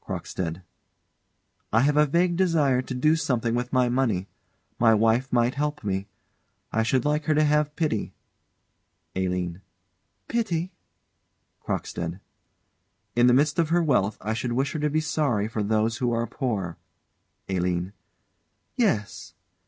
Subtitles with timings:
[0.00, 0.62] CROCKSTEAD.
[1.72, 4.26] I have a vague desire to do something with my money:
[4.80, 6.08] my wife might help me.
[6.72, 8.12] I should like her to have pity.
[9.14, 9.60] ALINE.
[10.26, 10.72] Pity?
[11.64, 12.18] CROCKSTEAD.
[13.14, 15.98] In the midst of her wealth I should wish her to be sorry for those
[15.98, 16.78] who are poor.
[17.48, 17.92] ALINE.
[18.74, 19.34] Yes.